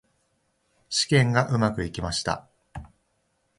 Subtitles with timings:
[0.89, 2.49] 試験がうまくいきました。